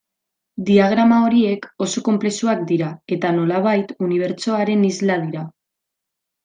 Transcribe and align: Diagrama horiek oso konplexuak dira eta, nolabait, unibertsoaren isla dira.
Diagrama 0.69 1.19
horiek 1.25 1.67
oso 1.87 2.03
konplexuak 2.09 2.65
dira 2.73 2.89
eta, 3.17 3.35
nolabait, 3.39 3.95
unibertsoaren 4.09 4.87
isla 4.93 5.23
dira. 5.29 5.49